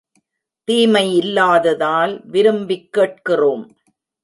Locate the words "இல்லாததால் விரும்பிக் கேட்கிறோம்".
1.15-3.75